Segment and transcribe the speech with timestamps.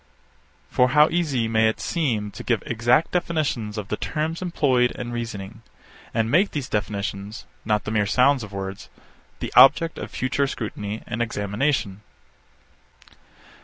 [0.71, 5.11] For how easy may it seem to give exact definitions of the terms employed in
[5.11, 5.61] reasoning,
[6.11, 8.89] and make these definitions, not the mere sound of words,
[9.41, 12.01] the object of future scrutiny and examination?